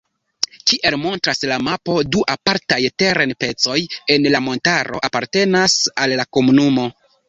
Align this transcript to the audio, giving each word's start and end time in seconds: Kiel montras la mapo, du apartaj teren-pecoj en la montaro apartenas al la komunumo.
Kiel 0.69 0.95
montras 1.01 1.41
la 1.51 1.57
mapo, 1.67 1.99
du 2.17 2.25
apartaj 2.35 2.81
teren-pecoj 3.05 3.79
en 4.17 4.29
la 4.39 4.45
montaro 4.49 5.07
apartenas 5.13 5.81
al 6.05 6.21
la 6.23 6.31
komunumo. 6.37 6.93